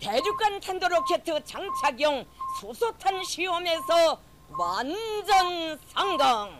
[0.00, 2.24] 대륙간 탄도로켓 장착용
[2.60, 4.20] 수소탄 시험에서
[4.58, 6.50] 완전 성공.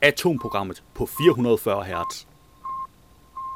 [0.00, 2.26] Atomprogrammet på 440 Hz.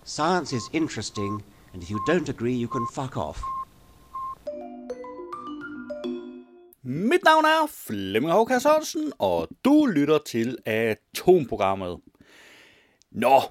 [0.05, 3.41] Science is interesting, and if you don't agree, you can fuck off.
[6.83, 12.01] Mit navn er Flemming Håkær Sørensen, og du lytter til Atomprogrammet.
[13.11, 13.43] Nå,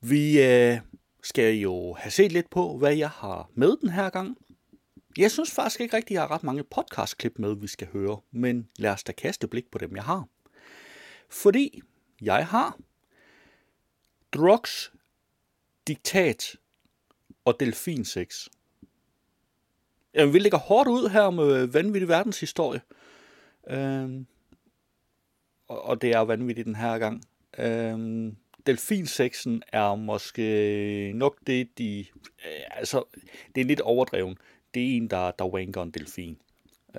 [0.00, 0.80] vi øh,
[1.23, 4.37] skal jo have set lidt på, hvad jeg har med den her gang.
[5.17, 8.19] Jeg synes faktisk ikke rigtig, at jeg har ret mange podcastklip med, vi skal høre,
[8.31, 10.27] men lad os da kaste blik på dem, jeg har.
[11.29, 11.81] Fordi
[12.21, 12.77] jeg har
[14.33, 14.91] drugs,
[15.87, 16.55] diktat
[17.45, 18.47] og delfinsex.
[20.13, 22.81] Jamen, vi ligger hårdt ud her med vanvittig verdenshistorie.
[23.69, 24.25] Øhm,
[25.67, 27.25] og, og det er vanvittigt den her gang.
[27.57, 32.05] Øhm, delfinsexen er måske nok det, de...
[32.45, 33.03] Øh, altså,
[33.55, 34.37] det er lidt overdreven.
[34.73, 36.37] Det er en, der, der wanker en delfin.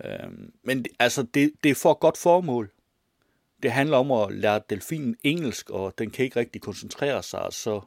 [0.05, 0.31] Øh,
[0.63, 2.71] men altså, det, det er for et godt formål.
[3.63, 7.81] Det handler om at lære delfinen engelsk, og den kan ikke rigtig koncentrere sig, så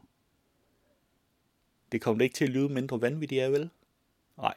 [1.91, 3.69] det kommer ikke til at lyde mindre vanvittigt af, vel?
[4.38, 4.53] Nej.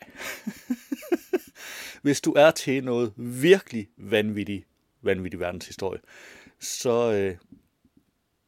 [2.03, 4.67] Hvis du er til noget virkelig vanvittigt,
[5.03, 6.01] vanvittig verdenshistorie,
[6.61, 7.37] så, øh,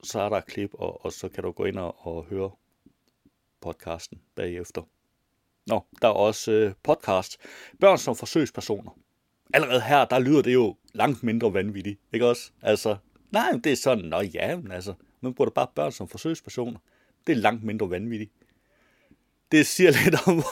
[0.03, 2.51] så er der et klip, og, og så kan du gå ind og, og høre
[3.61, 4.83] podcasten bagefter.
[5.67, 7.39] Nå, der er også øh, podcast.
[7.81, 8.98] Børn som forsøgspersoner.
[9.55, 12.51] Allerede her, der lyder det jo langt mindre vanvittigt, ikke også?
[12.62, 12.97] Altså,
[13.31, 16.79] nej, det er sådan, nå ja, men altså, man bruger bare børn som forsøgspersoner.
[17.27, 18.33] Det er langt mindre vanvittigt.
[19.53, 20.42] Det siger lidt om,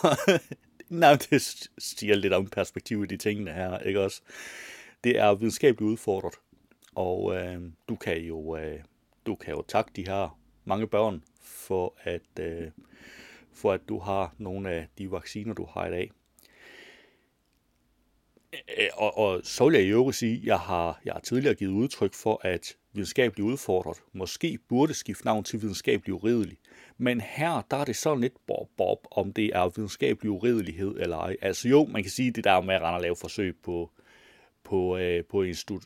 [0.89, 4.23] nej, det siger lidt om perspektivet i de tingene her, ikke også?
[5.05, 6.35] Det er videnskabeligt udfordret,
[6.95, 8.81] og øh, du kan jo, øh,
[9.29, 12.71] du kan jo takke de her mange børn for at, øh,
[13.53, 16.11] for at du har nogle af de vacciner, du har i dag.
[18.93, 21.73] Og, og så vil jeg i øvrigt sige, at jeg har, jeg har tidligere givet
[21.73, 26.59] udtryk for, at videnskabeligt udfordret måske burde skifte navn til videnskabelig uridelig.
[26.99, 31.17] Men her, der er det sådan lidt bob, bob, om det er videnskabelig uridelighed eller
[31.17, 31.37] ej.
[31.43, 33.91] Altså jo, man kan sige det der med at rende og lave forsøg på,
[34.65, 35.43] på, øh, på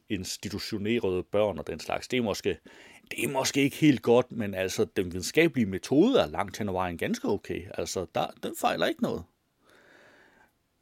[0.09, 2.09] institutionerede børn og den slags.
[2.09, 2.59] Det er, måske,
[3.17, 6.73] det er måske ikke helt godt, men altså den videnskabelige metode er langt hen ad
[6.73, 7.63] vejen ganske okay.
[7.75, 9.23] Altså, der, den fejler ikke noget.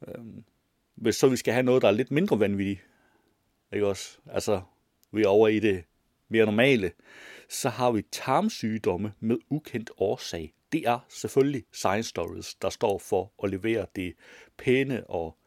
[0.07, 0.43] Øhm,
[0.95, 2.79] hvis så vi skal have noget, der er lidt mindre vanvittigt,
[3.73, 4.17] ikke også?
[4.25, 4.61] Altså,
[5.11, 5.83] vi er over i det
[6.29, 6.91] mere normale,
[7.49, 10.53] så har vi tarmsygdomme med ukendt årsag.
[10.71, 14.13] Det er selvfølgelig Science Stories, der står for at levere det
[14.57, 15.37] pæne og,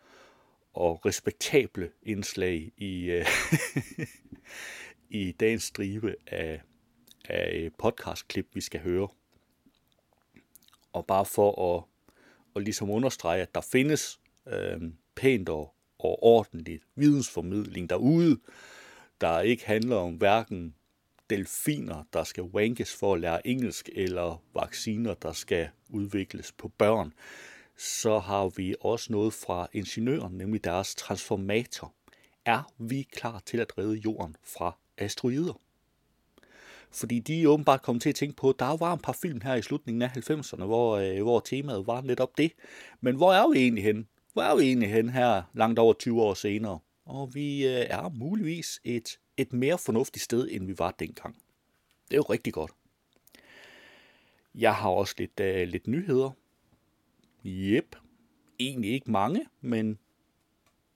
[0.72, 3.26] og respektable indslag i, øh,
[5.22, 6.62] i dagens stribe af,
[7.28, 9.08] af øh, podcastklip, vi skal høre.
[10.92, 11.84] Og bare for at,
[12.56, 14.80] at ligesom understrege, at der findes øh,
[15.14, 18.40] pænt og, og ordentligt vidensformidling derude,
[19.20, 20.74] der ikke handler om hverken
[21.30, 27.12] delfiner, der skal wankes for at lære engelsk, eller vacciner, der skal udvikles på børn,
[27.76, 31.94] så har vi også noget fra ingeniøren, nemlig deres transformator.
[32.44, 35.60] Er vi klar til at redde jorden fra asteroider?
[36.94, 39.40] Fordi de er åbenbart kommet til at tænke på, at der var en par film
[39.40, 42.52] her i slutningen af 90'erne, hvor, øh, hvor temaet var netop det.
[43.00, 44.08] Men hvor er vi egentlig hen?
[44.32, 46.78] Hvor er vi egentlig hen her langt over 20 år senere?
[47.06, 51.36] Og vi øh, er muligvis et et mere fornuftigt sted, end vi var dengang.
[52.08, 52.70] Det er jo rigtig godt.
[54.54, 56.30] Jeg har også lidt, øh, lidt nyheder.
[57.44, 57.96] Jep.
[58.58, 59.98] Egentlig ikke mange, men,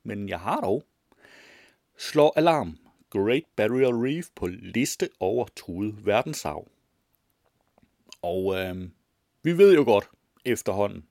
[0.03, 0.85] men jeg har dog.
[1.99, 2.79] Slår alarm.
[3.11, 6.69] Great Barrier Reef på liste over truet verdensarv.
[8.23, 8.89] Og øh,
[9.43, 10.09] vi ved jo godt
[10.45, 11.05] efterhånden,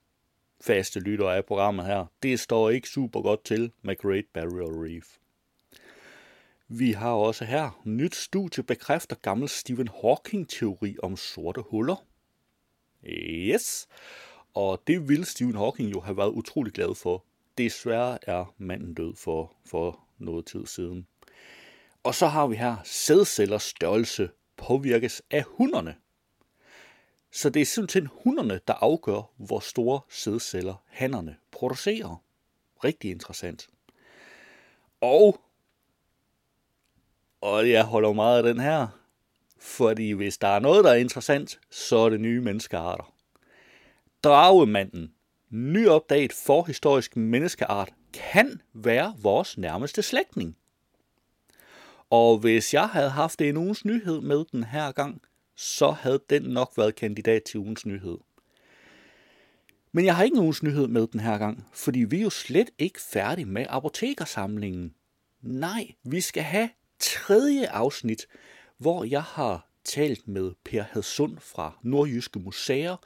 [0.62, 5.18] faste lytter af programmet her, det står ikke super godt til med Great Barrier Reef.
[6.68, 12.06] Vi har også her nyt studie bekræfter gammel Stephen Hawking-teori om sorte huller.
[13.06, 13.88] Yes,
[14.54, 17.26] og det ville Stephen Hawking jo have været utrolig glad for.
[17.58, 21.08] Desværre er manden død for, for noget tid siden.
[22.08, 25.96] Og så har vi her, sædcellers størrelse påvirkes af hunderne.
[27.32, 32.24] Så det er simpelthen hunderne, der afgør, hvor store sædceller hannerne producerer.
[32.84, 33.68] Rigtig interessant.
[35.02, 35.40] Og
[37.42, 38.88] og jeg holder meget af den her,
[39.60, 43.14] fordi hvis der er noget, der er interessant, så er det nye menneskearter.
[44.24, 45.14] Dragemanden,
[45.50, 50.58] nyopdaget forhistorisk menneskeart, kan være vores nærmeste slægtning.
[52.10, 55.22] Og hvis jeg havde haft en ugens nyhed med den her gang,
[55.56, 58.18] så havde den nok været kandidat til ugens nyhed.
[59.92, 62.70] Men jeg har ikke nogen nyhed med den her gang, fordi vi er jo slet
[62.78, 64.94] ikke færdige med apotekersamlingen.
[65.42, 66.70] Nej, vi skal have
[67.00, 68.28] tredje afsnit,
[68.78, 72.98] hvor jeg har talt med Per Hadsund fra Nordjyske Museer.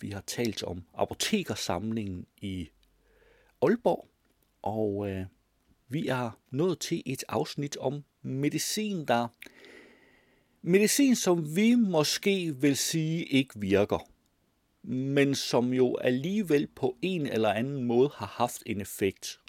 [0.00, 2.68] Vi har talt om apotekersamlingen i
[3.62, 4.08] Aalborg,
[4.62, 5.26] og øh,
[5.88, 9.28] vi er nået til et afsnit om medicin, der
[10.62, 14.10] medicin, som vi måske vil sige ikke virker,
[14.82, 19.40] men som jo alligevel på en eller anden måde har haft en effekt.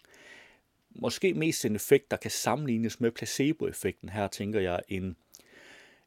[0.89, 4.09] Måske mest en effekt, der kan sammenlignes med placeboeffekten.
[4.09, 5.15] Her tænker jeg en,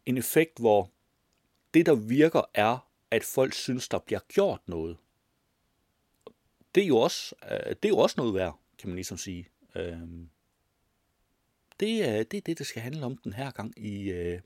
[0.06, 0.90] en effekt, hvor
[1.74, 4.96] det, der virker, er, at folk synes, der bliver gjort noget.
[6.74, 9.48] Det er jo også, øh, det er jo også noget værd, kan man ligesom sige.
[9.76, 10.28] Øhm,
[11.82, 14.40] det øh, det, er det, det skal handle om den her gang i, øh,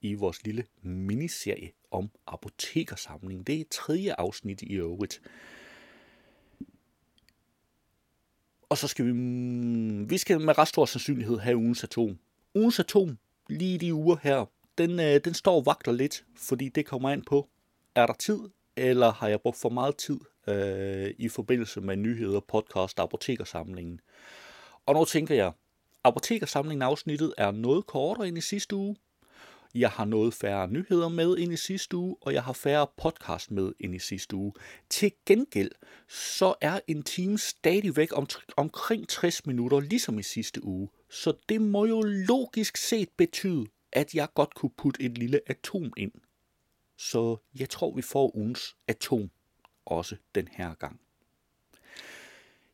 [0.00, 3.44] i vores lille miniserie om apotekersamlingen.
[3.44, 5.22] Det er tredje afsnit i øvrigt.
[8.68, 12.18] Og så skal vi, mm, vi skal med ret stor sandsynlighed have ugens atom.
[12.54, 13.18] Ugens atom,
[13.48, 14.44] lige de uger her,
[14.78, 17.48] den, øh, den står og vagter lidt, fordi det kommer an på,
[17.94, 18.38] er der tid,
[18.76, 20.18] eller har jeg brugt for meget tid
[20.48, 24.00] øh, i forbindelse med nyheder, podcast og apotekersamlingen.
[24.86, 25.52] Og nu tænker jeg,
[26.08, 28.96] apotekersamlingen afsnittet er noget kortere end i sidste uge.
[29.74, 33.50] Jeg har noget færre nyheder med ind i sidste uge, og jeg har færre podcast
[33.50, 34.52] med ind i sidste uge.
[34.90, 35.70] Til gengæld,
[36.08, 38.26] så er en time stadigvæk om,
[38.56, 40.88] omkring 60 minutter, ligesom i sidste uge.
[41.10, 45.92] Så det må jo logisk set betyde, at jeg godt kunne putte et lille atom
[45.96, 46.12] ind.
[46.96, 49.30] Så jeg tror, vi får ugens atom
[49.86, 51.00] også den her gang.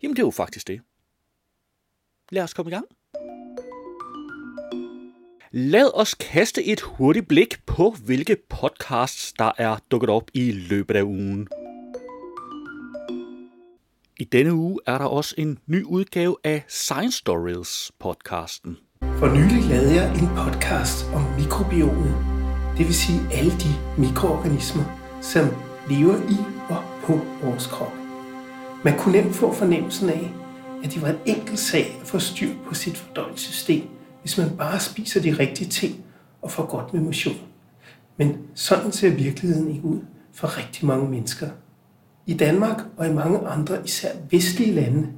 [0.03, 0.81] Jamen, det er jo faktisk det.
[2.31, 2.87] Lad os komme i gang.
[5.57, 10.97] Lad os kaste et hurtigt blik på, hvilke podcasts, der er dukket op i løbet
[10.97, 11.49] af ugen.
[14.19, 18.77] I denne uge er der også en ny udgave af Science Stories podcasten.
[19.19, 22.15] For nylig lavede jeg en podcast om mikrobiomet,
[22.79, 24.85] det vil sige alle de mikroorganismer,
[25.23, 25.47] som
[25.91, 26.37] lever i
[26.69, 27.93] og på vores krop.
[28.85, 30.31] Man kunne nemt få fornemmelsen af,
[30.85, 33.94] at det var en enkelt sag at få styr på sit fordøjelsessystem,
[34.25, 36.05] hvis man bare spiser de rigtige ting
[36.43, 37.37] og får godt med motion.
[38.17, 40.01] Men sådan ser virkeligheden ikke ud
[40.33, 41.49] for rigtig mange mennesker.
[42.27, 45.09] I Danmark og i mange andre, især vestlige lande,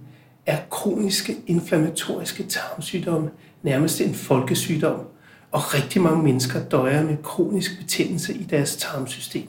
[0.47, 3.31] er kroniske inflammatoriske tarmsygdomme
[3.63, 5.01] nærmest en folkesygdom,
[5.51, 9.49] og rigtig mange mennesker døjer med kronisk betændelse i deres tarmsystem.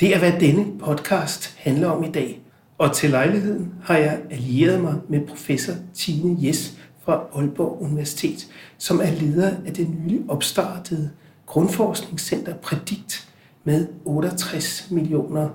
[0.00, 2.40] Det er, hvad denne podcast handler om i dag,
[2.78, 8.48] og til lejligheden har jeg allieret mig med professor Tine Jes fra Aalborg Universitet,
[8.78, 11.10] som er leder af det nylig opstartede
[11.46, 13.28] Grundforskningscenter Predikt
[13.64, 15.50] med 68 millioner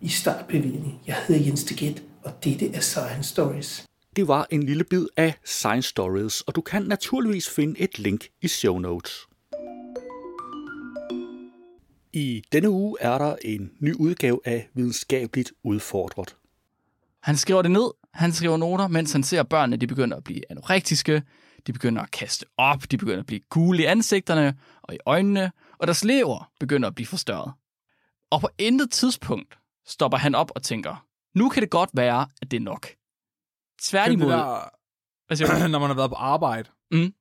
[0.00, 1.00] i startbevilling.
[1.06, 3.86] Jeg hedder Jens Deget, og dette er Science Stories.
[4.16, 8.28] Det var en lille bid af Science Stories, og du kan naturligvis finde et link
[8.42, 9.12] i show notes.
[12.12, 16.36] I denne uge er der en ny udgave af Videnskabeligt Udfordret.
[17.22, 20.42] Han skriver det ned, han skriver noter, mens han ser børnene, de begynder at blive
[20.50, 21.22] anorektiske,
[21.66, 25.52] de begynder at kaste op, de begynder at blive gule i ansigterne og i øjnene,
[25.78, 27.52] og deres lever begynder at blive forstørret.
[28.30, 31.06] Og på intet tidspunkt stopper han op og tænker,
[31.38, 32.86] nu kan det godt være, at det er nok.
[33.82, 34.68] Tværtimod, det der,
[35.26, 35.68] hvad siger du?
[35.72, 37.12] når man har været på arbejde, Mm.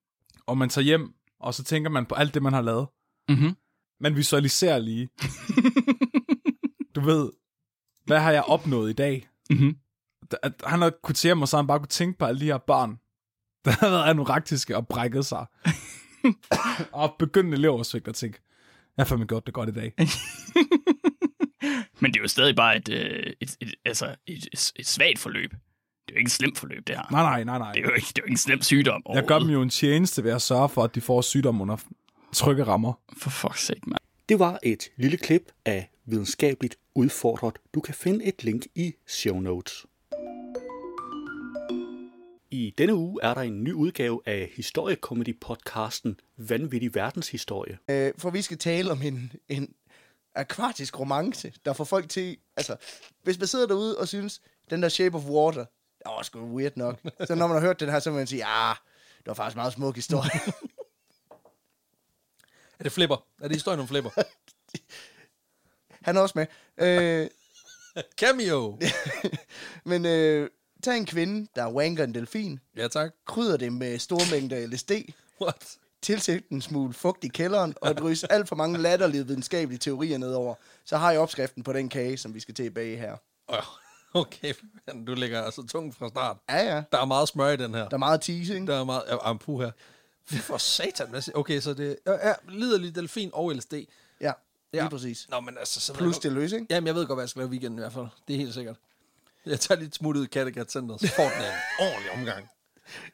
[0.47, 2.87] og man tager hjem, og så tænker man på alt det, man har lavet.
[3.29, 3.55] Mm-hmm.
[3.99, 5.09] Man visualiserer lige.
[6.95, 7.31] du ved,
[8.05, 9.29] hvad har jeg opnået i dag?
[9.49, 9.77] Mhm.
[10.43, 10.91] At han
[11.23, 12.99] hjem, og så han bare kunne tænke på alle de her børn,
[13.65, 15.45] der har været anorektiske og brækket sig.
[16.91, 18.39] og begyndende leversvigt og tænke,
[18.97, 19.93] jeg har fandme gjort det godt i dag.
[22.01, 25.19] Men det er jo stadig bare et, øh, et, et, altså et, et, et svagt
[25.19, 25.51] forløb.
[25.51, 27.03] Det er jo ikke et slemt forløb, det her.
[27.11, 27.71] Nej, nej, nej, nej.
[27.71, 29.01] Det er jo ikke, det er jo ikke en slem sygdom.
[29.13, 31.77] Jeg gør dem jo en tjeneste ved at sørge for, at de får sygdom under
[32.33, 32.93] trygge rammer.
[33.17, 33.99] For fuck's sake, mand.
[34.29, 37.57] Det var et lille klip af Videnskabeligt Udfordret.
[37.73, 39.85] Du kan finde et link i show notes.
[42.51, 47.77] I denne uge er der en ny udgave af historiekomedy-podcasten Vanvittig Verdenshistorie.
[47.89, 49.73] Øh, for vi skal tale om en, en
[50.35, 52.37] akvatisk romance, der får folk til...
[52.57, 52.75] Altså,
[53.23, 55.65] hvis man sidder derude og synes, den der Shape of Water,
[55.97, 56.99] det var sgu weird nok.
[57.27, 58.73] Så når man har hørt den her, så vil man sige, ja,
[59.17, 60.31] det var faktisk en meget smuk historie.
[62.79, 63.25] Er det flipper?
[63.41, 64.09] Er det historien om flipper?
[65.91, 66.47] Han er også med.
[66.77, 67.29] Øh,
[68.17, 68.79] Cameo!
[69.91, 70.49] men øh,
[70.83, 73.11] tag en kvinde, der wanker en delfin, Ja, tak.
[73.27, 74.91] krydder det med store mængder LSD,
[75.41, 75.77] What?
[76.01, 80.55] tilsæt en smule fugt i kælderen, og drys alt for mange latterlige videnskabelige teorier nedover.
[80.85, 83.15] Så har jeg opskriften på den kage, som vi skal til at bage her.
[83.51, 83.57] Øh,
[84.13, 84.53] Okay,
[84.87, 86.37] men du lægger altså tungt fra start.
[86.49, 86.83] Ja, ja.
[86.91, 87.87] Der er meget smør i den her.
[87.89, 88.67] Der er meget tease, ikke?
[88.67, 89.03] Der er meget...
[89.09, 89.71] Ja, puh her.
[90.25, 91.09] For satan.
[91.09, 93.73] hvad siger- Okay, så det er ja, liderlig delfin og LSD.
[93.73, 93.83] Ja,
[94.21, 94.89] lige Ja.
[94.89, 95.27] præcis.
[95.29, 95.79] Nå, men altså...
[95.79, 96.65] Så ved Plus jeg det løs, ikke?
[96.69, 98.07] Jamen, jeg ved godt, hvad jeg skal lave i weekenden i hvert fald.
[98.27, 98.75] Det er helt sikkert.
[99.45, 101.53] Jeg tager lidt smut ud i Kattegat Center, så får den en
[101.91, 102.49] ordentlig omgang.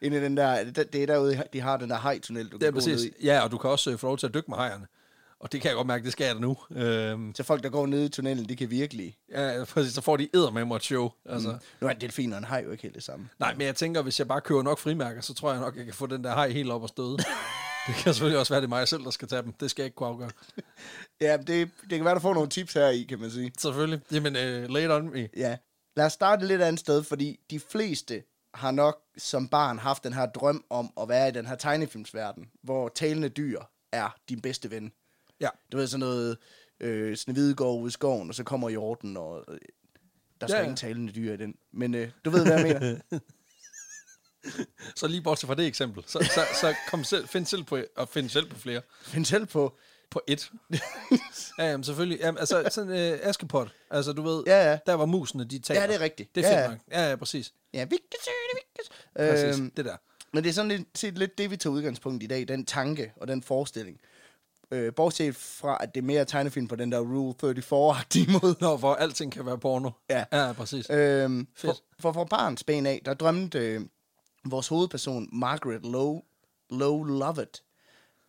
[0.02, 2.62] Inde i den der, det det er derude, de har den der hejtunnel, du Det
[2.62, 3.12] kan gå ned præcis.
[3.20, 3.26] i.
[3.26, 4.88] Ja, og du kan også øh, få lov til at dykke med hejerne.
[5.40, 6.58] Og det kan jeg godt mærke, det skal jeg da nu.
[6.72, 9.18] Øhm, Så folk, der går ned i tunnelen, de kan virkelig...
[9.32, 9.94] ja, præcis.
[9.94, 11.12] Så får de æder med mig et show.
[11.26, 11.52] Altså.
[11.52, 11.58] Mm.
[11.82, 13.30] Nu er en delfin og en hej jo ikke helt det samme.
[13.40, 15.86] Nej, men jeg tænker, hvis jeg bare køber nok frimærker, så tror jeg nok, jeg
[15.86, 17.18] kan få den der hej helt op og støde.
[17.88, 19.54] det kan selvfølgelig også være, det er mig selv, der skal tage dem.
[19.54, 20.30] Det skal jeg ikke kunne afgøre.
[21.22, 21.48] Ja, det,
[21.82, 23.52] det kan være, der får nogle tips her i, kan man sige.
[23.60, 24.00] Selvfølgelig.
[24.12, 24.36] Jamen,
[24.72, 25.30] uh, it on me.
[25.38, 25.58] Ja.
[25.96, 28.24] Lad os starte et lidt andet sted, fordi de fleste
[28.54, 32.50] har nok som barn haft den her drøm om at være i den her tegnefilmsverden,
[32.64, 33.62] hvor talende dyr
[33.92, 34.92] er din bedste ven.
[35.40, 35.50] Ja.
[35.72, 36.38] Du ved sådan noget,
[36.80, 39.58] øh, Snevide går ud i skoven, og så kommer hjorten, og øh,
[40.42, 40.64] der Ja, ja, ja.
[40.64, 41.56] ingen talende dyr i den.
[41.74, 43.00] Men øh, du ved, hvad jeg mener.
[44.96, 48.10] Så lige bortset fra det eksempel, så, så, så kom selv, find selv på, og
[48.10, 48.82] find selv på flere.
[49.02, 49.78] Find selv på.
[50.16, 50.52] På et.
[51.60, 52.20] ja, jamen selvfølgelig.
[52.20, 53.72] Jamen, altså, sådan øh, Askepot.
[53.92, 54.78] Altså, du ved, Ja, ja.
[54.86, 55.82] der var musene, de taler.
[55.82, 56.36] Ja, det er rigtigt.
[56.36, 56.70] Det er Ja, fedt ja.
[56.70, 56.80] nok.
[56.92, 57.54] Ja, ja, præcis.
[57.74, 59.60] Ja, vi kan se det, vi kan præcis.
[59.60, 59.96] Øhm, det der.
[60.34, 63.14] Men det er sådan lidt, set lidt det, vi tager udgangspunkt i dag, den tanke
[63.16, 64.00] og den forestilling.
[64.72, 68.56] Øh, bortset fra, at det er mere tegnefilm på den der Rule 34-agtige måde.
[68.62, 69.90] Nå, hvor alting kan være porno.
[70.10, 70.26] Ja.
[70.32, 70.90] Ja, præcis.
[70.90, 71.84] Øhm, for, Fedt.
[72.00, 73.82] for, for barns ben af, der drømte øh,
[74.46, 76.22] vores hovedperson, Margaret Low,
[76.70, 77.64] Low Lovett,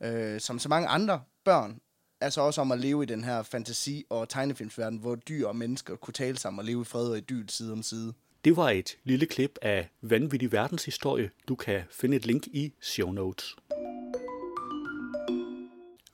[0.03, 1.79] øh, som så mange andre børn,
[2.21, 5.97] altså også om at leve i den her fantasi- og tegnefilmsverden, hvor dyr og mennesker
[5.97, 8.13] kunne tale sammen og leve i fred og idyl side om side.
[8.45, 11.31] Det var et lille klip af Vanvittig Verdenshistorie.
[11.49, 13.57] Du kan finde et link i show notes.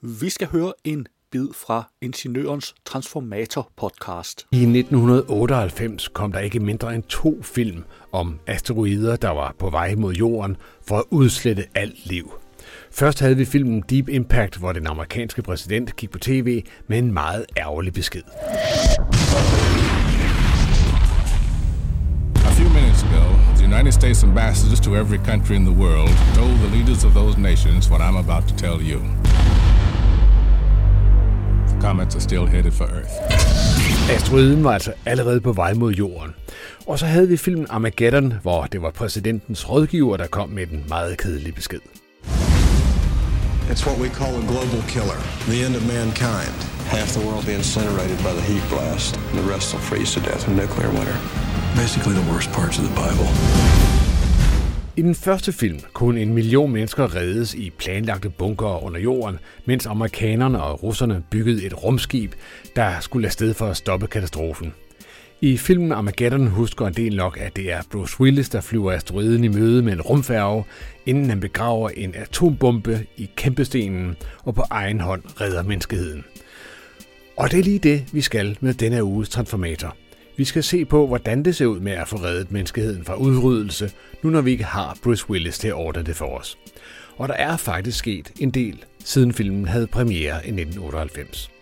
[0.01, 4.47] Vi skal høre en bid fra Ingeniørens Transformator podcast.
[4.51, 9.95] I 1998 kom der ikke mindre end to film om asteroider, der var på vej
[9.95, 12.42] mod jorden for at udslette alt liv.
[12.91, 17.13] Først havde vi filmen Deep Impact, hvor den amerikanske præsident gik på tv med en
[17.13, 18.21] meget ærgerlig besked.
[22.35, 23.25] A few minutes ago,
[23.55, 27.39] the United States ambassadors to every country in the world told the leaders of those
[27.39, 28.99] nations what I'm about to tell you.
[31.67, 33.13] The comets are still headed for Earth.
[34.11, 36.33] Asteroiden var altså allerede på vej mod jorden.
[36.87, 40.85] Og så havde vi filmen Armageddon, hvor det var præsidentens rådgiver, der kom med den
[40.87, 41.79] meget kedelige besked.
[43.69, 45.17] It's what we call a global killer,
[45.47, 46.53] the end of mankind.
[46.87, 50.13] Half the world will be incinerated by the heat blast, and the rest will freeze
[50.13, 51.17] to death in nuclear winter.
[51.75, 53.27] Basically the worst parts of the Bible.
[54.97, 59.85] I den første film kunne en million mennesker reddes i planlagte bunker under jorden, mens
[59.85, 62.31] amerikanerne og russerne byggede et rumskib,
[62.75, 64.73] der skulle afsted for at stoppe katastrofen.
[65.43, 69.43] I filmen Armageddon husker en del nok, at det er Bruce Willis, der flyver asteroiden
[69.43, 70.63] i møde med en rumfærge,
[71.05, 76.23] inden han begraver en atombombe i kæmpestenen og på egen hånd redder menneskeheden.
[77.37, 79.95] Og det er lige det, vi skal med denne uges Transformator.
[80.37, 83.91] Vi skal se på, hvordan det ser ud med at få reddet menneskeheden fra udryddelse,
[84.21, 86.57] nu når vi ikke har Bruce Willis til at ordne det for os.
[87.17, 91.52] Og der er faktisk sket en del, siden filmen havde premiere i 1998.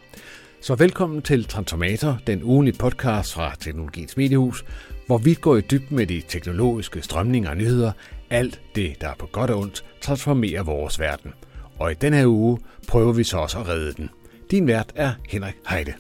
[0.64, 4.66] Så velkommen til Transformator, den ugenlige podcast fra Teknologiens Mediehus,
[5.08, 7.92] hvor vi går i dybden med de teknologiske strømninger og nyheder,
[8.30, 11.34] alt det, der er på godt og ondt, transformerer vores verden.
[11.80, 14.10] Og i denne her uge prøver vi så også at redde den.
[14.52, 15.94] Din vært er Henrik Heide.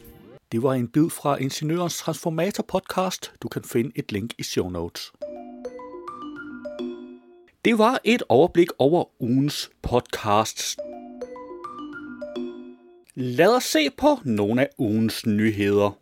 [0.51, 3.31] Det var en bid fra Ingeniørens Transformator podcast.
[3.43, 5.11] Du kan finde et link i show notes.
[7.65, 10.77] Det var et overblik over ugens podcasts.
[13.23, 15.99] Lad os se på nogle af ugens nyheder.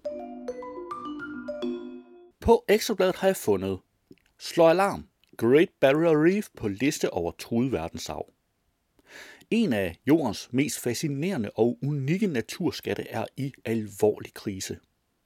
[2.39, 3.79] På Ekstrabladet har jeg fundet
[4.38, 5.07] Slå alarm.
[5.38, 8.25] Great Barrier Reef på liste over truet verdensarv.
[9.51, 14.79] En af jordens mest fascinerende og unikke naturskatte er i alvorlig krise.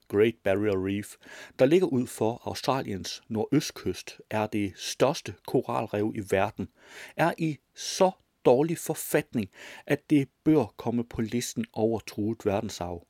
[0.07, 1.15] Great Barrier Reef,
[1.59, 6.67] der ligger ud for Australiens nordøstkyst, er det største koralrev i verden,
[7.17, 8.12] er i så
[8.45, 9.50] dårlig forfatning,
[9.88, 13.07] at det bør komme på listen over truet verdensarv.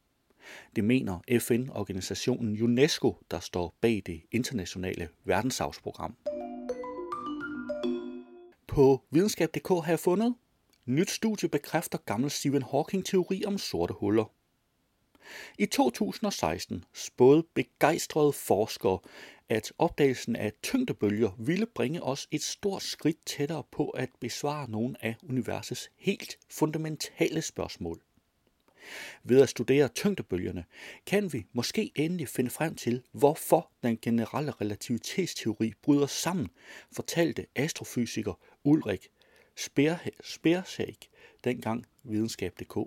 [0.75, 6.15] Det mener FN-organisationen UNESCO, der står bag det internationale verdensarvsprogram.
[8.67, 10.35] På videnskab.dk har jeg fundet,
[10.85, 14.25] Nyt studie bekræfter gammel Stephen Hawking-teori om sorte huller.
[15.59, 18.99] I 2016 spåede begejstrede forskere,
[19.49, 24.95] at opdagelsen af tyngdebølger ville bringe os et stort skridt tættere på at besvare nogle
[25.05, 28.01] af universets helt fundamentale spørgsmål.
[29.23, 30.65] Ved at studere tyngdebølgerne
[31.05, 36.49] kan vi måske endelig finde frem til, hvorfor den generelle relativitetsteori bryder sammen,
[36.91, 39.07] fortalte astrofysiker Ulrik
[40.23, 41.09] Spersæk
[41.43, 42.77] dengang videnskab.dk.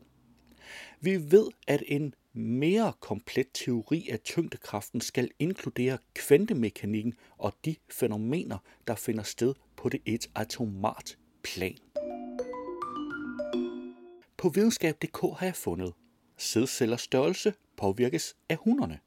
[1.00, 8.58] Vi ved, at en mere komplet teori af tyngdekraften skal inkludere kvantemekanikken og de fænomener,
[8.86, 11.78] der finder sted på det et atomart plan.
[14.36, 15.92] På videnskab.dk har jeg fundet,
[16.36, 18.98] sædcellers størrelse påvirkes af hunderne.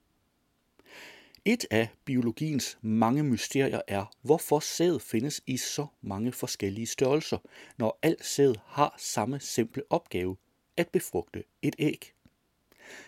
[1.45, 7.37] Et af biologiens mange mysterier er, hvorfor sæd findes i så mange forskellige størrelser,
[7.77, 10.37] når al sæd har samme simple opgave,
[10.79, 12.13] at befrugte et æg.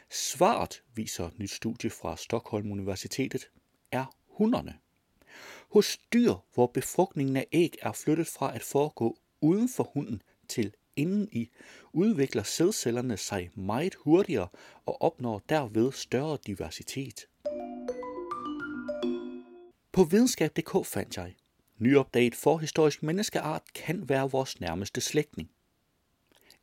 [0.10, 3.50] Svaret, viser et nyt studie fra Stockholm Universitetet,
[3.92, 4.74] er hunderne.
[5.70, 10.74] Hos dyr, hvor befrugtningen af æg er flyttet fra at foregå uden for hunden til
[10.96, 11.50] inden i,
[11.94, 14.48] udvikler sædcellerne sig meget hurtigere
[14.86, 17.28] og opnår derved større diversitet.
[19.92, 21.36] På videnskab.dk fandt jeg,
[21.78, 25.50] nyopdaget forhistorisk menneskeart kan være vores nærmeste slægtning.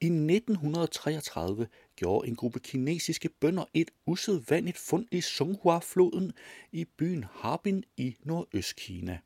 [0.01, 6.33] I 1933 gjorde en gruppe kinesiske bønder et usædvanligt fund i Songhua-floden
[6.73, 9.19] i byen Harbin i Nordøstkina.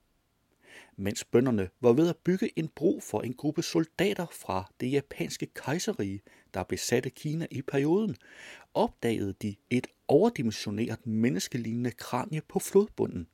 [0.97, 5.47] Mens bønderne var ved at bygge en bro for en gruppe soldater fra det japanske
[5.47, 6.21] kejserige,
[6.55, 8.17] der besatte Kina i perioden,
[8.75, 13.27] opdagede de et overdimensioneret menneskelignende kranie på flodbunden.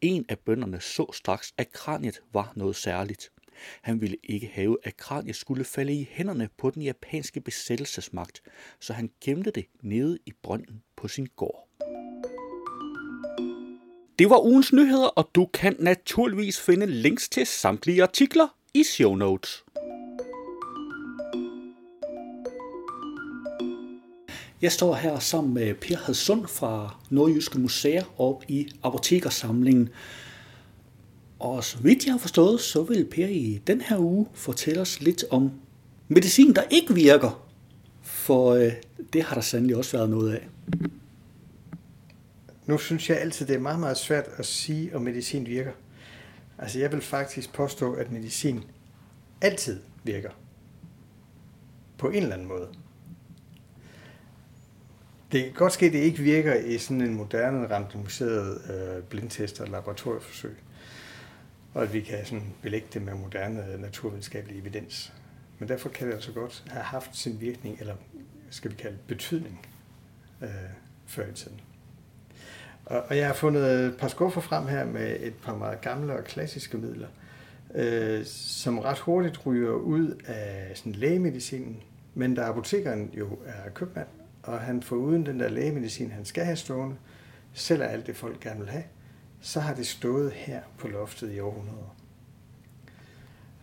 [0.00, 3.32] En af bønderne så straks, at kraniet var noget særligt.
[3.82, 8.42] Han ville ikke have, at kraniet skulle falde i hænderne på den japanske besættelsesmagt,
[8.80, 11.68] så han gemte det nede i brønden på sin gård.
[14.18, 19.14] Det var ugens nyheder, og du kan naturligvis finde links til samtlige artikler i show
[19.14, 19.64] notes.
[24.62, 29.88] Jeg står her sammen med Per Hadsund fra Nordjyske Museer op i Apotekersamlingen.
[31.38, 35.00] Og så vidt jeg har forstået, så vil Per i den her uge fortælle os
[35.00, 35.50] lidt om
[36.08, 37.48] medicin, der ikke virker.
[38.02, 38.72] For øh,
[39.12, 40.48] det har der sandelig også været noget af.
[42.66, 45.72] Nu synes jeg altid, det er meget, meget svært at sige, om medicin virker.
[46.58, 48.64] Altså jeg vil faktisk påstå, at medicin
[49.40, 50.30] altid virker.
[51.98, 52.68] På en eller anden måde.
[55.32, 59.60] Det kan godt ske, at det ikke virker i sådan en moderne randomiseret øh, blindtest
[59.60, 60.56] og laboratorieforsøg.
[61.78, 65.12] Og at vi kan sådan belægge det med moderne naturvidenskabelig evidens.
[65.58, 67.94] Men derfor kan det altså godt have haft sin virkning, eller
[68.50, 69.66] skal vi kalde betydning,
[70.42, 70.48] øh,
[71.06, 71.60] før i tiden.
[72.84, 76.12] Og, og jeg har fundet et par skuffer frem her med et par meget gamle
[76.12, 77.08] og klassiske midler,
[77.74, 81.82] øh, som ret hurtigt ryger ud af sådan lægemedicinen,
[82.14, 84.08] men da apotekeren jo er købmand,
[84.42, 86.96] og han får uden den der lægemedicin, han skal have stående,
[87.52, 88.84] sælger alt det, folk gerne vil have,
[89.40, 91.96] så har det stået her på loftet i århundreder.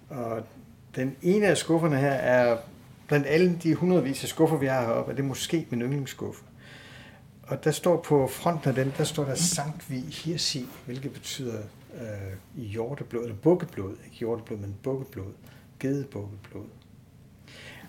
[0.10, 0.44] Og
[0.96, 2.58] den ene af skufferne her er,
[3.08, 6.44] blandt alle de hundredvis af skuffer, vi har heroppe, er det måske min yndlingsskuffe.
[7.44, 11.62] Og der står på fronten af den, der står der Sankvi Hirsi, hvilket betyder
[12.02, 15.32] øh, hjorteblod, eller bukkeblod, ikke hjorteblod, men bukkeblod,
[15.80, 16.66] gedebukkeblod.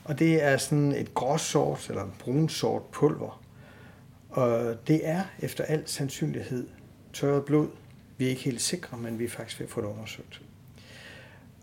[0.04, 3.42] Og det er sådan et gråsort eller brunsort pulver.
[4.30, 6.68] Og det er efter al sandsynlighed
[7.16, 7.68] tørret blod.
[8.18, 10.42] Vi er ikke helt sikre, men vi er faktisk ved at få det undersøgt.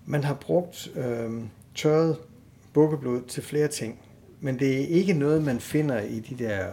[0.06, 1.44] Man har brugt øh,
[1.76, 2.18] tørret
[2.74, 4.00] bukkeblod til flere ting,
[4.40, 6.68] men det er ikke noget, man finder i de der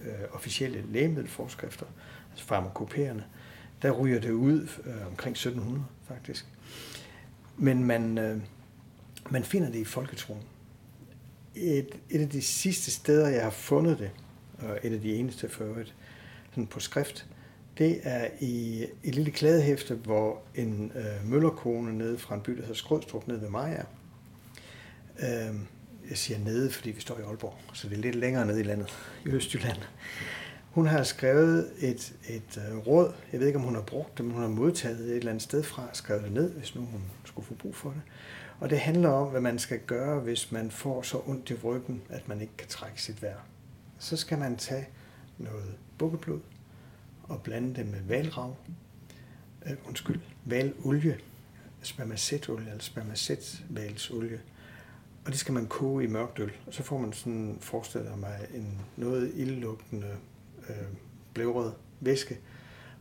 [0.00, 1.86] øh, officielle lægemiddelforskrifter,
[2.30, 3.24] altså farmakoperende.
[3.82, 6.46] Der ryger det ud øh, omkring 1700 faktisk.
[7.56, 8.40] Men man, øh,
[9.30, 10.42] man finder det i folketroen.
[11.54, 14.10] Et, et af de sidste steder, jeg har fundet det,
[14.58, 15.94] og et af de eneste for øvrigt,
[16.50, 17.26] sådan på skrift,
[17.78, 22.60] det er i et lille klædehæfte, hvor en øh, møllerkone nede fra en by, der
[22.60, 23.82] hedder Skrødstrup, nede ved Maja.
[25.18, 25.54] Øh,
[26.08, 28.62] jeg siger nede, fordi vi står i Aalborg, så det er lidt længere nede i
[28.62, 29.78] landet, i Østjylland.
[30.70, 34.24] Hun har skrevet et, et øh, råd, jeg ved ikke, om hun har brugt det,
[34.24, 37.02] men hun har modtaget et eller andet sted fra, skrevet det ned, hvis nu hun
[37.24, 38.02] skulle få brug for det.
[38.60, 42.02] Og det handler om, hvad man skal gøre, hvis man får så ondt i ryggen,
[42.10, 43.40] at man ikke kan trække sit vejr.
[43.98, 44.88] Så skal man tage
[45.38, 46.40] noget bukkeblod
[47.28, 48.56] og blande det med valrav,
[49.66, 51.18] øh, undskyld, valolie,
[51.82, 54.40] spermacetolie eller spermacetvalsolie,
[55.24, 56.52] og det skal man koge i mørkt øl.
[56.66, 60.16] Og så får man sådan, forestiller mig, en noget ildlugtende
[60.68, 60.86] øh,
[61.34, 62.38] blævrød væske,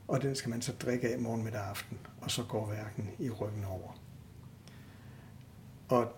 [0.08, 3.10] og den skal man så drikke af morgen, middag og aften, og så går værken
[3.20, 4.00] i ryggen over.
[5.90, 6.14] Og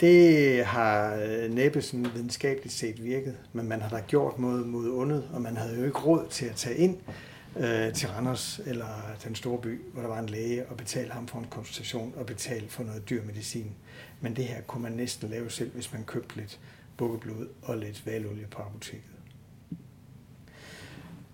[0.00, 4.90] det har øh, næppe sådan videnskabeligt set virket, men man har da gjort mod, mod
[4.90, 6.96] ondet, og man havde jo ikke råd til at tage ind
[7.56, 8.86] øh, til Randers eller
[9.24, 12.26] den store by, hvor der var en læge, og betale ham for en konsultation og
[12.26, 13.70] betale for noget dyr medicin.
[14.20, 16.60] Men det her kunne man næsten lave selv, hvis man købte lidt
[16.96, 19.10] bukkeblod og lidt valolie på apoteket.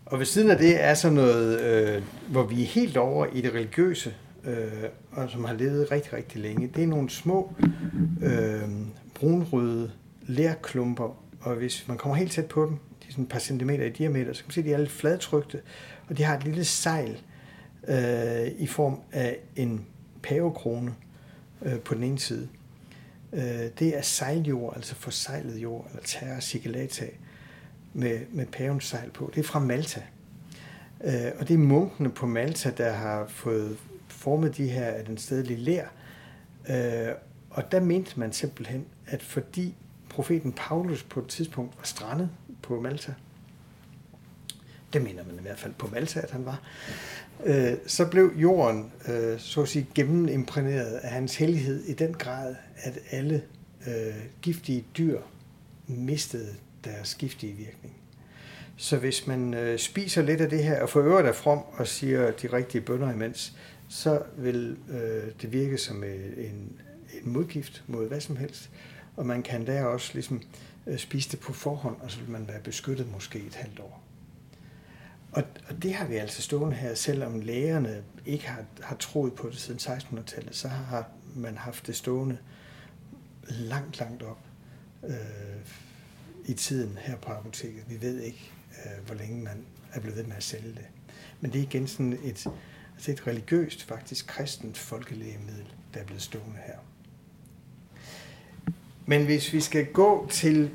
[0.07, 3.41] Og ved siden af det er så noget, øh, hvor vi er helt over i
[3.41, 6.67] det religiøse, øh, og som har levet rigtig, rigtig længe.
[6.67, 7.55] Det er nogle små
[8.23, 8.71] øh,
[9.15, 9.91] brunrøde
[10.27, 13.85] lærklumper, og hvis man kommer helt tæt på dem, de er sådan et par centimeter
[13.85, 15.61] i diameter, så kan man se, at de er lidt fladtrykte,
[16.09, 17.23] og de har et lille sejl
[17.89, 19.87] øh, i form af en
[20.23, 20.95] pavekrone
[21.63, 22.49] øh, på den ene side.
[23.33, 23.43] Øh,
[23.79, 27.07] det er sejljord, altså forsejlet jord, eller terra sigillata,
[27.95, 29.31] med, med pavens sejl på.
[29.35, 30.03] Det er fra Malta.
[31.05, 33.77] Øh, og det er munkene på Malta, der har fået
[34.13, 35.87] formet de her den stedlige lær.
[36.71, 37.15] Øh,
[37.51, 39.75] og der mente man simpelthen, at fordi
[40.09, 42.31] profeten Paulus på et tidspunkt var strandet
[42.63, 43.15] på Malta,
[44.93, 46.63] det mener man i hvert fald på Malta, at han var,
[47.45, 52.55] øh, så blev jorden, øh, så at sige, gennemimprægneret af hans hellighed i den grad,
[52.77, 53.43] at alle
[53.87, 55.21] øh, giftige dyr
[55.87, 57.97] mistede deres giftige virkning.
[58.77, 61.87] Så hvis man øh, spiser lidt af det her, og for øvrigt er from og
[61.87, 63.57] siger de rigtige bønder imens,
[63.93, 66.81] så vil øh, det virke som øh, en,
[67.13, 68.71] en modgift mod hvad som helst.
[69.17, 70.43] Og man kan der også ligesom
[70.87, 74.03] øh, spise det på forhånd, og så vil man være beskyttet måske et halvt år.
[75.33, 79.49] Og, og det har vi altså stående her, selvom lægerne ikke har, har troet på
[79.49, 82.39] det siden 1600-tallet, så har man haft det stående
[83.49, 84.41] langt, langt op
[85.05, 85.15] øh,
[86.45, 87.85] i tiden her på apoteket.
[87.89, 90.87] Vi ved ikke, øh, hvor længe man er blevet ved med at sælge det.
[91.41, 92.47] Men det er igen sådan et,
[92.95, 96.79] altså et religiøst, faktisk kristent folkelægemiddel, der er blevet stående her.
[99.07, 100.71] Men hvis vi skal gå til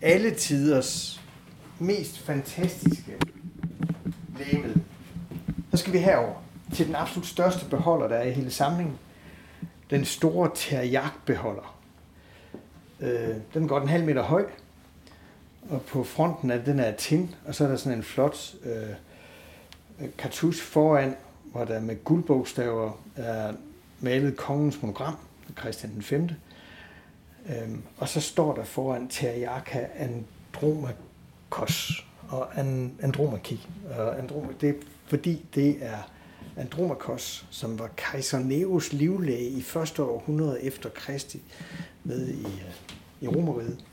[0.00, 1.20] alle tiders
[1.78, 3.16] mest fantastiske
[4.38, 4.82] lægemiddel,
[5.70, 6.42] så skal vi herover
[6.74, 8.98] til den absolut største beholder, der er i hele samlingen.
[9.90, 11.78] Den store terjak-beholder.
[13.00, 14.46] Øh, den er godt en halv meter høj,
[15.70, 18.94] og på fronten af den er tin, og så er der sådan en flot øh,
[20.18, 21.16] kartus foran,
[21.52, 23.52] hvor der med guldbogstaver er
[24.00, 25.16] malet kongens monogram,
[25.58, 26.28] Christian den 5.
[27.48, 33.68] Øhm, og så står der foran Teriaka Andromakos og and, Andromaki.
[33.98, 34.74] Og Androma, det er
[35.06, 36.10] fordi det er
[36.56, 41.42] Andromakos, som var kejser Neos livlæge i første århundrede efter Kristi
[42.04, 42.72] med i, øh,
[43.20, 43.84] i Romeriet.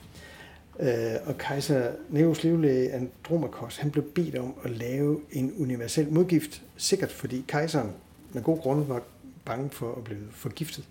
[0.80, 6.62] Øh, og kejser Neos livlæge Andromakos, han blev bedt om at lave en universel modgift,
[6.78, 7.92] sikkert fordi kejseren
[8.34, 9.02] med god grund var
[9.46, 10.86] bange for at blive forgiftet.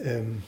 [0.00, 0.40] Øhm,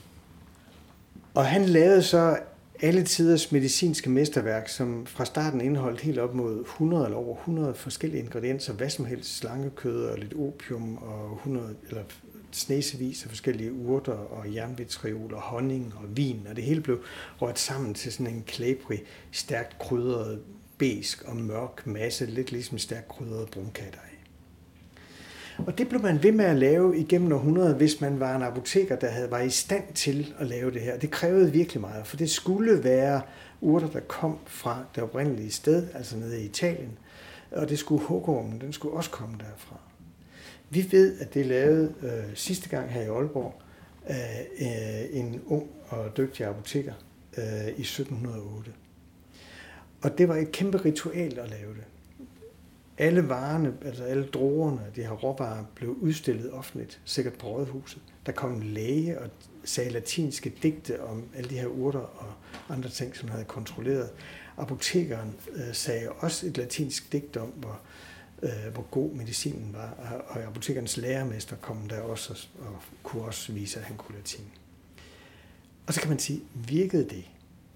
[1.35, 2.39] og han lavede så
[2.81, 7.75] alle tiders medicinske mesterværk, som fra starten indeholdt helt op mod 100 eller over 100
[7.75, 12.03] forskellige ingredienser, hvad som helst, slangekød og lidt opium og 100 eller
[12.57, 17.01] snesevis af forskellige urter og jernvitriol og honning og vin, og det hele blev
[17.41, 20.41] rørt sammen til sådan en klæbrig, stærkt krydret,
[20.79, 23.99] besk og mørk masse, lidt ligesom stærkt krydret brunkatter.
[25.59, 28.97] Og det blev man ved med at lave igennem århundreder, hvis man var en apoteker,
[28.97, 30.99] der havde, var i stand til at lave det her.
[30.99, 33.21] Det krævede virkelig meget, for det skulle være
[33.61, 36.99] urter, der kom fra det oprindelige sted, altså nede i Italien.
[37.51, 39.77] Og det skulle hugormen, den skulle også komme derfra.
[40.75, 43.55] Vi ved, at det lavede øh, sidste gang her i Aalborg
[44.05, 46.93] af øh, en ung og dygtig apoteker
[47.39, 48.73] øh, i 1708.
[50.03, 51.85] Og det var et kæmpe ritual at lave det
[52.99, 58.03] alle varerne, altså alle druerne, de her råvarer, blev udstillet offentligt, sikkert på rådhuset.
[58.27, 59.31] Der kom en læge og
[59.65, 62.33] sagde latinske digte om alle de her urter og
[62.69, 64.11] andre ting, som han havde kontrolleret.
[64.57, 67.94] Apotekeren øh, sagde også et latinsk digt om, hvor, øh,
[68.43, 73.53] Øh, hvor god medicinen var, og apotekernes lærermester kom der også og, og kunne også
[73.53, 74.45] vise, at han kunne latin.
[75.87, 77.25] Og så kan man sige, virkede det?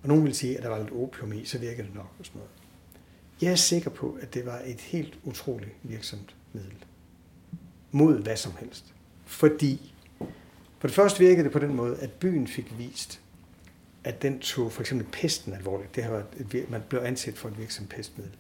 [0.03, 2.27] Og nogen vil sige, at der var lidt opium i, så virkede det nok og
[2.27, 2.51] sådan noget.
[3.43, 6.85] Jeg er sikker på, at det var et helt utroligt virksomt middel.
[7.91, 8.95] Mod hvad som helst.
[9.27, 9.95] Fordi,
[10.79, 13.21] for det første virkede det på den måde, at byen fik vist,
[14.05, 15.97] at den tog for eksempel pesten alvorligt.
[15.97, 18.35] Det har et, man blev anset for et virksomt pestmiddel.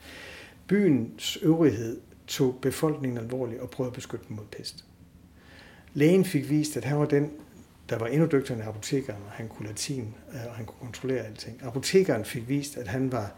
[0.66, 4.85] Byens øvrighed tog befolkningen alvorligt og prøvede at beskytte dem mod pest.
[5.95, 7.31] Lægen fik vist, at han var den,
[7.88, 11.27] der var endnu dygtigere end apotekeren, og han kunne latin, øh, og han kunne kontrollere
[11.27, 11.61] alting.
[11.62, 13.35] Apotekeren fik vist, at han var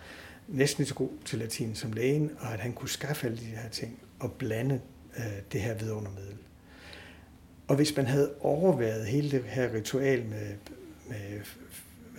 [0.48, 3.44] næsten lige så god til latin som lægen, og at han kunne skaffe alle de
[3.44, 4.80] her ting og blande
[5.16, 6.36] øh, det her vidundermiddel.
[7.68, 10.54] Og hvis man havde overværet hele det her ritual med,
[11.08, 11.40] med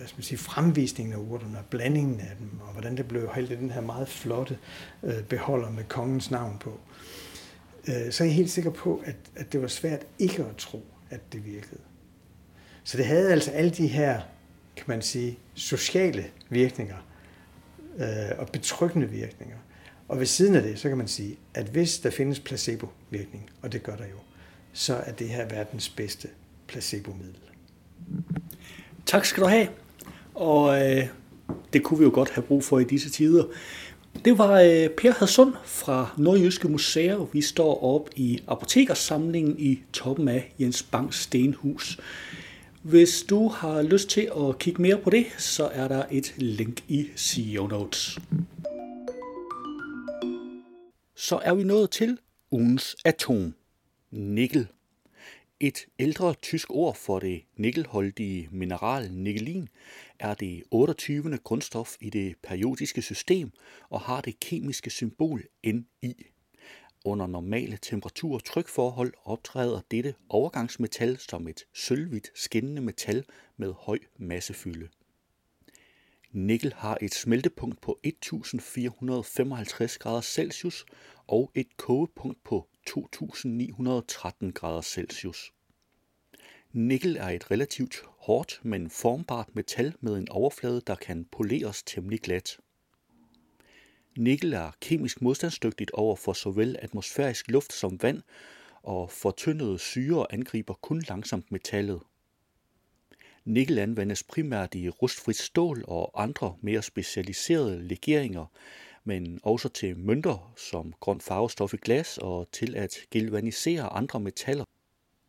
[0.02, 3.28] hvad skal man sige, fremvisningen af urterne og blandingen af dem, og hvordan det blev
[3.34, 4.58] hældt i den her meget flotte
[5.02, 6.80] øh, beholder med kongens navn på,
[7.88, 10.84] øh, så er jeg helt sikker på, at, at det var svært ikke at tro,
[11.10, 11.80] at det virkede.
[12.84, 14.20] Så det havde altså alle de her,
[14.76, 17.06] kan man sige, sociale virkninger
[17.98, 19.56] øh, og betryggende virkninger.
[20.08, 23.72] Og ved siden af det, så kan man sige, at hvis der findes placebo-virkning, og
[23.72, 24.18] det gør der jo,
[24.72, 26.28] så er det her verdens bedste
[26.66, 27.40] placebomiddel.
[29.06, 29.68] Tak skal du have.
[30.34, 31.06] Og øh,
[31.72, 33.44] det kunne vi jo godt have brug for i disse tider.
[34.24, 37.28] Det var øh, Per Hadsund fra Nordjyske Museer.
[37.32, 42.00] Vi står op i apotekersamlingen i toppen af Jens Bangs Stenhus.
[42.82, 46.84] Hvis du har lyst til at kigge mere på det, så er der et link
[46.88, 48.18] i CEO Notes.
[51.16, 52.18] Så er vi nået til
[52.50, 53.54] ugens atom.
[54.10, 54.66] Nikkel.
[55.64, 59.68] Et ældre tysk ord for det nikkelholdige mineral nikkelin
[60.18, 61.38] er det 28.
[61.38, 63.52] grundstof i det periodiske system
[63.90, 66.14] og har det kemiske symbol Ni.
[67.04, 73.24] Under normale temperatur- og trykforhold optræder dette overgangsmetal som et sølvhvidt skinnende metal
[73.56, 74.88] med høj massefylde.
[76.32, 80.84] Nikkel har et smeltepunkt på 1455 grader Celsius
[81.26, 85.52] og et kogepunkt på 2913 grader Celsius.
[86.72, 92.20] Nikkel er et relativt hårdt, men formbart metal med en overflade, der kan poleres temmelig
[92.20, 92.58] glat.
[94.16, 98.22] Nikkel er kemisk modstandsdygtigt over for såvel atmosfærisk luft som vand,
[98.82, 102.00] og fortyndede syre angriber kun langsomt metallet.
[103.44, 108.46] Nikkel anvendes primært i rustfrit stål og andre mere specialiserede legeringer,
[109.04, 114.64] men også til mønter som grønt farvestof i glas og til at galvanisere andre metaller.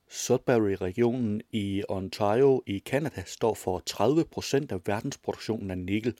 [0.10, 6.16] Sudbury-regionen i Ontario i Canada står for 30 procent af verdensproduktionen af nikkel.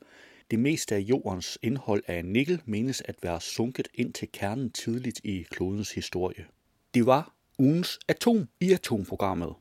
[0.50, 5.20] Det meste af jordens indhold af nikkel menes at være sunket ind til kernen tidligt
[5.24, 6.46] i klodens historie.
[6.94, 9.54] Det var ugens atom i atomprogrammet.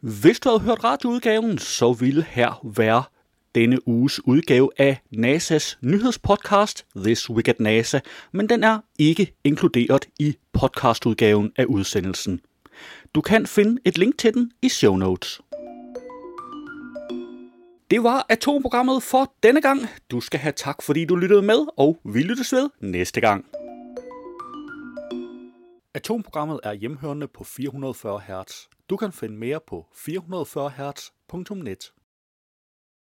[0.00, 3.04] Hvis du havde hørt radioudgaven, så ville her være
[3.56, 8.00] denne uges udgave af NASA's nyhedspodcast This Week at NASA,
[8.32, 12.40] men den er ikke inkluderet i podcastudgaven af udsendelsen.
[13.14, 15.40] Du kan finde et link til den i show notes.
[17.90, 19.80] Det var atomprogrammet for denne gang.
[20.10, 23.44] Du skal have tak, fordi du lyttede med, og vi lyttes ved næste gang.
[25.94, 28.54] Atomprogrammet er hjemhørende på 440 Hz.
[28.90, 31.92] Du kan finde mere på 440 Hz.net.